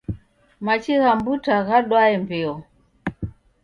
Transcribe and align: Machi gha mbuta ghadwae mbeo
Machi 0.65 0.93
gha 1.01 1.11
mbuta 1.17 1.55
ghadwae 1.67 2.13
mbeo 2.23 2.55